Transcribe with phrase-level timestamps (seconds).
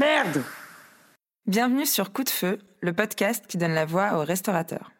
[0.00, 0.42] Merde
[1.46, 4.92] Bienvenue sur Coup de Feu, le podcast qui donne la voix aux restaurateurs.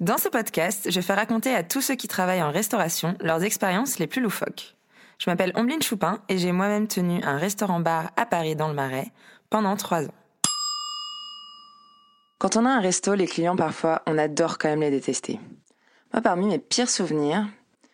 [0.00, 4.00] Dans ce podcast, je fais raconter à tous ceux qui travaillent en restauration leurs expériences
[4.00, 4.74] les plus loufoques.
[5.18, 9.12] Je m'appelle Ombline Choupin et j'ai moi-même tenu un restaurant-bar à Paris dans le Marais
[9.48, 10.14] pendant trois ans.
[12.40, 15.38] Quand on a un resto, les clients parfois, on adore quand même les détester.
[16.12, 17.46] Moi, parmi mes pires souvenirs,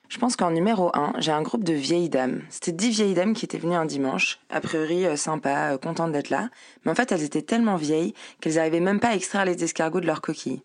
[0.09, 2.43] je pense qu'en numéro 1, j'ai un groupe de vieilles dames.
[2.49, 6.13] C'était dix vieilles dames qui étaient venues un dimanche, a priori euh, sympas, euh, contentes
[6.13, 6.49] d'être là,
[6.85, 10.01] mais en fait elles étaient tellement vieilles qu'elles n'arrivaient même pas à extraire les escargots
[10.01, 10.63] de leurs coquilles.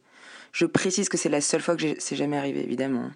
[0.54, 3.10] Je précise que c'est la seule fois que c'est jamais arrivé, évidemment.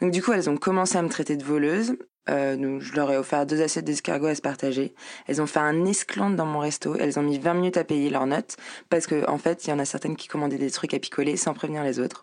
[0.00, 1.96] Donc du coup, elles ont commencé à me traiter de voleuse.
[2.28, 4.94] Euh, je leur ai offert deux assiettes d'escargots à se partager.
[5.26, 6.96] Elles ont fait un esclandre dans mon resto.
[6.96, 8.56] Elles ont mis 20 minutes à payer leurs notes
[8.90, 11.36] parce qu'en en fait, il y en a certaines qui commandaient des trucs à picoler
[11.36, 12.22] sans prévenir les autres.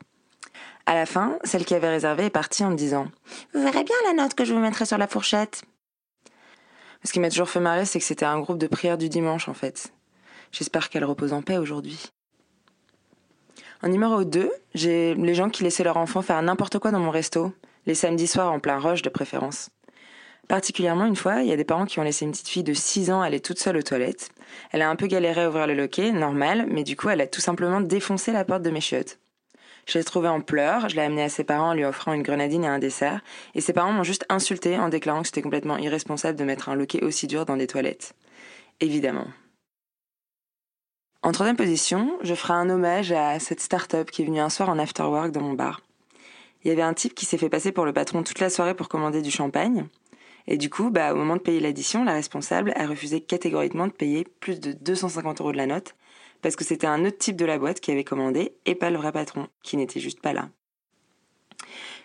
[0.85, 3.07] À la fin, celle qui avait réservé est partie en me disant
[3.53, 5.63] Vous verrez bien la note que je vous mettrai sur la fourchette.
[7.05, 9.48] Ce qui m'a toujours fait marrer, c'est que c'était un groupe de prière du dimanche
[9.48, 9.93] en fait.
[10.51, 12.12] J'espère qu'elle repose en paix aujourd'hui.
[13.81, 17.12] En numéro 2, j'ai les gens qui laissaient leur enfant faire n'importe quoi dans mon
[17.12, 17.53] resto,
[17.85, 19.70] les samedis soirs en plein rush de préférence.
[20.47, 22.73] Particulièrement une fois, il y a des parents qui ont laissé une petite fille de
[22.73, 24.29] 6 ans aller toute seule aux toilettes.
[24.71, 27.27] Elle a un peu galéré à ouvrir le loquet, normal, mais du coup elle a
[27.27, 29.20] tout simplement défoncé la porte de mes chiottes.
[29.85, 32.23] Je l'ai trouvée en pleurs, je l'ai amenée à ses parents en lui offrant une
[32.23, 33.21] grenadine et un dessert,
[33.53, 36.75] et ses parents m'ont juste insulté en déclarant que c'était complètement irresponsable de mettre un
[36.75, 38.13] loquet aussi dur dans des toilettes.
[38.79, 39.27] Évidemment.
[41.21, 44.70] En troisième position, je ferai un hommage à cette start-up qui est venue un soir
[44.70, 45.81] en afterwork dans mon bar.
[46.63, 48.73] Il y avait un type qui s'est fait passer pour le patron toute la soirée
[48.73, 49.87] pour commander du champagne.
[50.47, 53.93] Et du coup, bah, au moment de payer l'addition, la responsable a refusé catégoriquement de
[53.93, 55.95] payer plus de 250 euros de la note
[56.44, 58.98] parce que c'était un autre type de la boîte qui avait commandé et pas le
[58.98, 60.49] vrai patron, qui n'était juste pas là.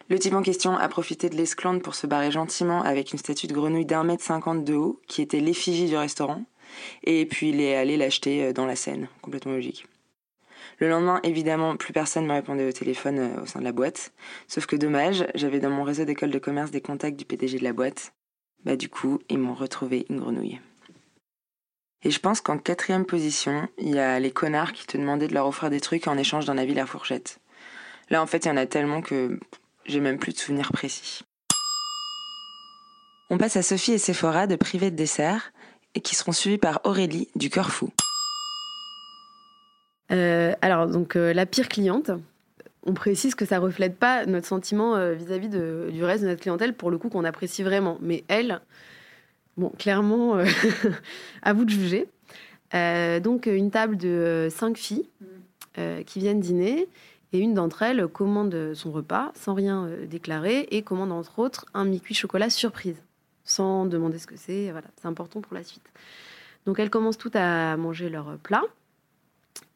[0.08, 3.46] Le type en question a profité de l'esclandre pour se barrer gentiment avec une statue
[3.46, 6.44] de grenouille d'un mètre cinquante de haut, qui était l'effigie du restaurant,
[7.04, 9.86] et puis il est allé l'acheter euh, dans la scène, complètement logique.
[10.78, 14.12] Le lendemain, évidemment, plus personne ne répondait au téléphone euh, au sein de la boîte.
[14.46, 17.64] Sauf que dommage, j'avais dans mon réseau d'école de commerce des contacts du PDG de
[17.64, 18.14] la boîte.
[18.64, 20.60] Bah du coup, ils m'ont retrouvé une grenouille.
[22.04, 25.34] Et je pense qu'en quatrième position, il y a les connards qui te demandaient de
[25.34, 27.40] leur offrir des trucs en échange d'un avis la fourchette.
[28.10, 29.38] Là, en fait, il y en a tellement que
[29.84, 31.22] j'ai même plus de souvenirs précis.
[33.30, 35.52] On passe à Sophie et Sephora de Privé de Dessert,
[36.02, 37.90] qui seront suivis par Aurélie du Cœur Fou.
[40.12, 42.10] Euh, alors, donc, euh, la pire cliente,
[42.86, 46.74] on précise que ça reflète pas notre sentiment euh, vis-à-vis du reste de notre clientèle,
[46.74, 47.98] pour le coup, qu'on apprécie vraiment.
[48.00, 48.60] Mais elle,
[49.58, 50.38] bon, clairement,
[51.42, 52.08] à vous de juger.
[52.72, 55.08] donc, une table de cinq filles
[56.06, 56.88] qui viennent dîner.
[57.34, 61.84] Et une d'entre elles commande son repas sans rien déclarer et commande entre autres un
[61.84, 62.96] mi-cuit chocolat surprise
[63.48, 64.70] sans demander ce que c'est.
[64.70, 65.90] Voilà, c'est important pour la suite.
[66.66, 68.62] Donc elle commence tout à manger leur plat.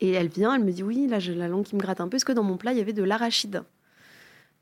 [0.01, 2.09] Et elle vient, elle me dit oui, là j'ai la langue qui me gratte un
[2.09, 2.17] peu.
[2.17, 3.63] Est-ce que dans mon plat il y avait de l'arachide?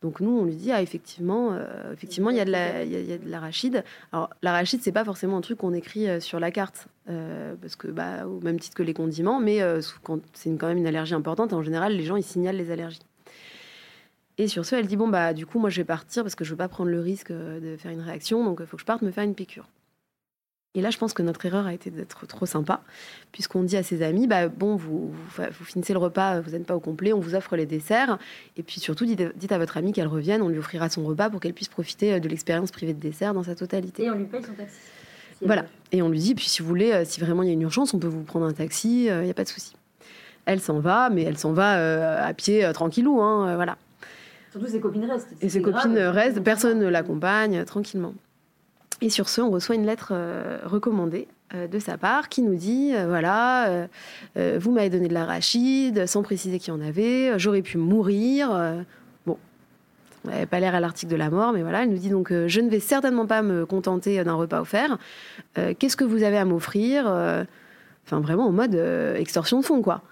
[0.03, 3.85] Donc nous on lui dit ah effectivement, euh, effectivement il y a de l'arachide.
[4.13, 7.77] Alors l'arachide c'est pas forcément un truc qu'on écrit euh, sur la carte euh, parce
[7.77, 9.61] que bah au même titre que les condiments, mais
[10.03, 11.53] quand c'est quand même une allergie importante.
[11.53, 13.01] En général les gens ils signalent les allergies.
[14.39, 16.45] Et sur ce, elle dit bon bah du coup moi je vais partir parce que
[16.45, 18.87] je veux pas prendre le risque de faire une réaction, donc il faut que je
[18.87, 19.69] parte me faire une piqûre.
[20.77, 22.83] Et là, je pense que notre erreur a été d'être trop sympa,
[23.33, 26.77] puisqu'on dit à ses amis, bah, bon, vous, vous, finissez le repas, vous n'êtes pas
[26.77, 28.19] au complet, on vous offre les desserts,
[28.57, 31.41] et puis surtout, dites, à votre amie qu'elle revienne, on lui offrira son repas pour
[31.41, 34.05] qu'elle puisse profiter euh, de l'expérience privée de dessert dans sa totalité.
[34.05, 34.79] Et on lui paye son taxi.
[35.45, 37.55] voilà, et on lui dit, puis si vous voulez, euh, si vraiment il y a
[37.55, 39.75] une urgence, on peut vous prendre un taxi, il n'y a pas de souci.
[40.45, 43.77] Elle s'en va, mais elle s'en va à pied, tranquillou, hein, voilà.
[44.53, 45.35] Surtout ses copines restent.
[45.41, 48.15] Et ses copines restent, personne ne l'accompagne, tranquillement.
[49.03, 52.55] Et sur ce, on reçoit une lettre euh, recommandée euh, de sa part qui nous
[52.55, 53.87] dit euh, voilà,
[54.37, 58.51] vous m'avez donné de l'arachide sans préciser qu'il en avait, j'aurais pu mourir.
[59.27, 59.39] bon,
[60.25, 62.33] on n'avait pas l'air à l'article de la mort, mais voilà, elle nous dit donc
[62.33, 64.99] je ne vais certainement pas me contenter d'un repas offert.
[65.55, 67.07] Qu'est-ce que vous avez à m'offrir
[68.07, 68.75] Enfin, vraiment en mode
[69.17, 70.03] extorsion de fond, quoi.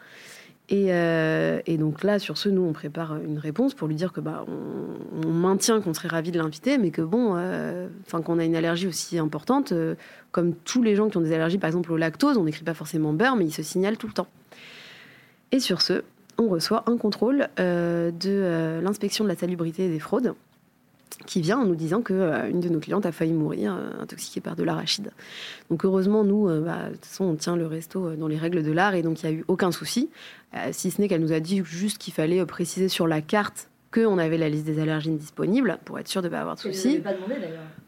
[0.70, 4.20] Euh, et, donc là, sur ce, nous, on prépare une réponse pour lui dire que
[4.20, 8.44] bah, on, maintient qu'on serait ravi de l'inviter, mais que bon, euh, enfin qu'on a
[8.44, 9.94] une allergie aussi importante, euh,
[10.30, 12.74] comme tous les gens qui ont des allergies, par exemple au lactose, on n'écrit pas
[12.74, 14.28] forcément beurre, mais ils se signalent tout le temps.
[15.52, 16.02] Et sur ce,
[16.36, 20.34] on reçoit un contrôle de l'inspection de la salubrité et des fraudes
[21.28, 24.02] qui vient en nous disant que euh, une de nos clientes a failli mourir euh,
[24.02, 25.10] intoxiquée par de l'arachide.
[25.68, 28.62] Donc heureusement, nous, euh, bah, de toute façon, on tient le resto dans les règles
[28.62, 30.08] de l'art et donc il n'y a eu aucun souci,
[30.72, 34.16] si ce n'est qu'elle nous a dit juste qu'il fallait préciser sur la carte qu'on
[34.16, 37.02] avait la liste des allergènes disponibles pour être sûr de ne pas avoir de soucis.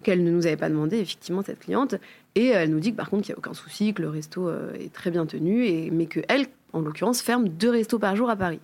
[0.03, 1.95] Qu'elle ne nous avait pas demandé, effectivement, cette cliente.
[2.35, 4.51] Et elle nous dit que par contre, qu'il n'y a aucun souci, que le resto
[4.51, 8.37] est très bien tenu, et, mais qu'elle, en l'occurrence, ferme deux restos par jour à
[8.37, 8.61] Paris.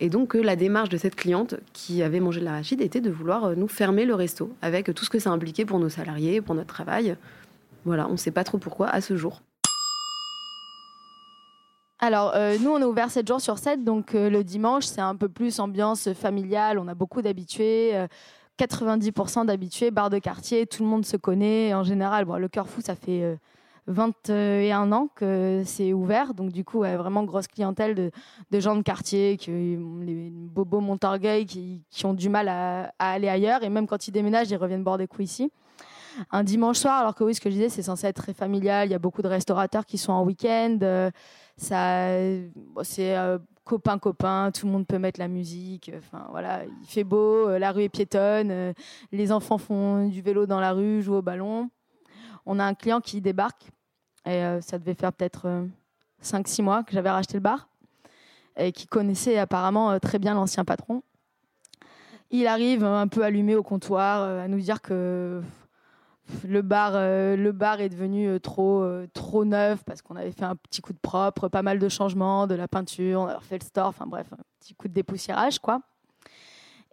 [0.00, 3.10] Et donc, que la démarche de cette cliente qui avait mangé de l'arachide était de
[3.10, 6.40] vouloir euh, nous fermer le resto, avec tout ce que ça impliquait pour nos salariés,
[6.40, 7.16] pour notre travail.
[7.84, 9.42] Voilà, on ne sait pas trop pourquoi à ce jour.
[12.00, 15.00] Alors, euh, nous, on est ouvert 7 jours sur 7, donc euh, le dimanche, c'est
[15.00, 16.78] un peu plus ambiance familiale.
[16.78, 18.06] On a beaucoup d'habitués, euh,
[18.58, 21.74] 90% d'habitués, bar de quartier, tout le monde se connaît.
[21.74, 23.34] En général, bon, le cœur fou, ça fait euh,
[23.88, 29.36] 21 ans que c'est ouvert, donc du coup, vraiment grosse clientèle de, gens de quartier,
[29.36, 34.06] qui, les bobos Montorgueil qui, qui ont du mal à, aller ailleurs, et même quand
[34.06, 35.50] ils déménagent, ils reviennent boire des coups ici
[36.30, 38.88] un dimanche soir, alors que oui, ce que je disais, c'est censé être très familial.
[38.88, 41.10] Il y a beaucoup de restaurateurs qui sont en week-end.
[41.56, 41.74] c'est
[43.16, 44.50] euh, copain copain.
[44.52, 45.92] Tout le monde peut mettre la musique.
[45.96, 48.72] Enfin voilà, il fait beau, euh, la rue est piétonne, euh,
[49.12, 51.70] les enfants font du vélo dans la rue, jouent au ballon.
[52.46, 53.70] On a un client qui débarque
[54.28, 55.66] et euh, ça devait faire peut-être
[56.22, 57.68] 5-6 mois que j'avais racheté le bar
[58.56, 61.02] et qui connaissait apparemment euh, très bien l'ancien patron.
[62.30, 65.42] Il arrive euh, un peu allumé au comptoir euh, à nous dire que
[66.46, 70.32] le bar, euh, le bar est devenu euh, trop, euh, trop neuf parce qu'on avait
[70.32, 73.36] fait un petit coup de propre, pas mal de changements, de la peinture, on avait
[73.36, 75.80] refait le store, enfin bref, un petit coup de dépoussiérage, quoi.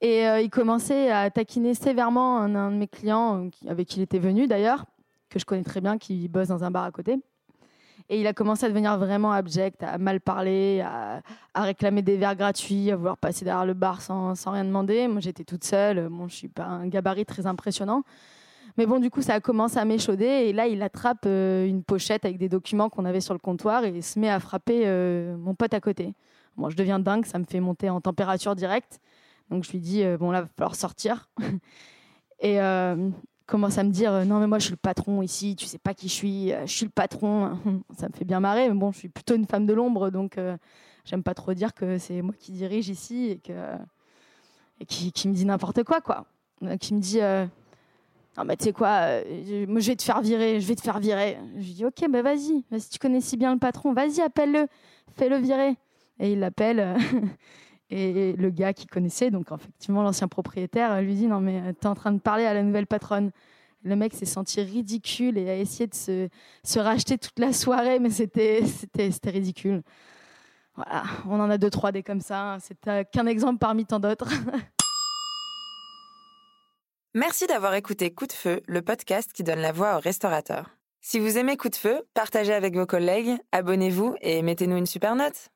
[0.02, 4.04] Et euh, il commençait à taquiner sévèrement un, de mes clients, euh, avec qui il
[4.04, 4.86] était venu d'ailleurs,
[5.36, 7.18] que je connais très bien, qui bosse dans un bar à côté.
[8.10, 11.22] Et il a commencé à devenir vraiment abject, à mal parler, à,
[11.54, 15.08] à réclamer des verres gratuits, à vouloir passer derrière le bar sans, sans rien demander.
[15.08, 16.08] Moi, j'étais toute seule.
[16.10, 18.04] Bon, je suis pas un gabarit très impressionnant.
[18.78, 20.26] Mais bon, du coup, ça a commencé à m'échauder.
[20.26, 23.86] Et là, il attrape euh, une pochette avec des documents qu'on avait sur le comptoir
[23.86, 26.14] et se met à frapper euh, mon pote à côté.
[26.58, 29.00] Bon, je deviens dingue, ça me fait monter en température directe.
[29.50, 31.30] Donc, je lui dis, euh, bon, là, il va falloir sortir.
[32.40, 32.60] et
[33.46, 35.78] commence à me dire, euh, non, mais moi, je suis le patron ici, tu sais
[35.78, 37.58] pas qui je suis, euh, je suis le patron.
[37.98, 40.38] ça me fait bien marrer, mais bon, je suis plutôt une femme de l'ombre, donc
[40.38, 40.58] euh,
[41.06, 43.54] j'aime pas trop dire que c'est moi qui dirige ici et, que,
[44.88, 46.26] qui, me dit n'importe quoi, quoi.
[46.80, 47.20] Qui me dit.
[48.38, 51.38] non, mais tu sais quoi, je, vais te faire virer, je vais te faire virer.
[51.58, 54.68] Je lui dis, ok, bah vas-y, si tu connais si bien le patron, vas-y, appelle-le,
[55.16, 55.76] fais-le virer.
[56.20, 56.98] Et il l'appelle,
[57.90, 61.74] et le gars qui connaissait, donc effectivement l'ancien propriétaire, euh, lui dit, non, mais euh,
[61.74, 63.32] t'es en train de parler à la nouvelle patronne.
[63.84, 68.10] Le mec s'est senti ridicule et a essayé de se, racheter toute la soirée, mais
[68.10, 68.64] c'était
[69.26, 69.84] ridicule.
[70.76, 72.58] Voilà, on en a deux, trois des comme ça.
[72.60, 74.30] C'est euh, qu'un exemple parmi tant d'autres.
[77.14, 80.72] Merci d'avoir écouté Coup de Feu, le podcast qui donne la voix aux restaurateurs.
[81.00, 85.16] Si vous aimez Coup de Feu, partagez avec vos collègues, abonnez-vous et mettez-nous une super
[85.16, 85.52] note.